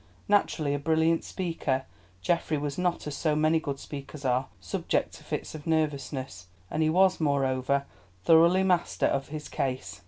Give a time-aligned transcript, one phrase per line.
[0.27, 1.85] Naturally a brilliant speaker,
[2.23, 6.81] Geoffrey was not, as so many good speakers are, subject to fits of nervousness, and
[6.81, 7.85] he was, moreover,
[8.23, 9.99] thoroughly master of his case.